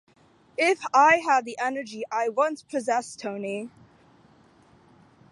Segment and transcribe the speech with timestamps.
[0.57, 3.69] If I had the energy I once possessed, Tony!